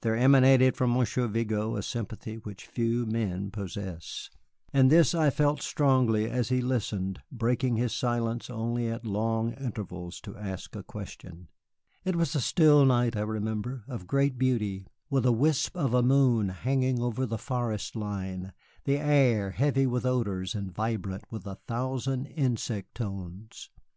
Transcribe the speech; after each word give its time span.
There 0.00 0.16
emanated 0.16 0.76
from 0.76 0.94
Monsieur 0.94 1.28
Vigo 1.28 1.76
a 1.76 1.82
sympathy 1.84 2.38
which 2.38 2.66
few 2.66 3.06
men 3.06 3.52
possess, 3.52 4.28
and 4.72 4.90
this 4.90 5.14
I 5.14 5.30
felt 5.30 5.62
strongly 5.62 6.28
as 6.28 6.48
he 6.48 6.60
listened, 6.60 7.20
breaking 7.30 7.76
his 7.76 7.94
silence 7.94 8.50
only 8.50 8.88
at 8.88 9.06
long 9.06 9.52
intervals 9.52 10.20
to 10.22 10.36
ask 10.36 10.74
a 10.74 10.82
question. 10.82 11.46
It 12.04 12.16
was 12.16 12.34
a 12.34 12.40
still 12.40 12.84
night, 12.84 13.14
I 13.14 13.20
remember, 13.20 13.84
of 13.86 14.08
great 14.08 14.36
beauty, 14.36 14.88
with 15.08 15.24
a 15.24 15.30
wisp 15.30 15.76
of 15.76 15.94
a 15.94 16.02
moon 16.02 16.48
hanging 16.48 17.00
over 17.00 17.24
the 17.24 17.38
forest 17.38 17.94
line, 17.94 18.52
the 18.82 18.96
air 18.98 19.52
heavy 19.52 19.86
with 19.86 20.04
odors 20.04 20.52
and 20.56 20.74
vibrant 20.74 21.22
with 21.30 21.46
a 21.46 21.54
thousand 21.68 22.26
insect 22.26 22.96
tones. 22.96 23.70